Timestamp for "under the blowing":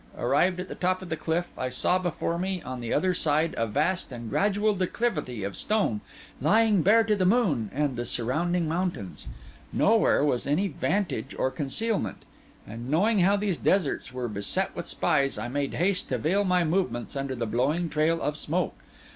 17.15-17.87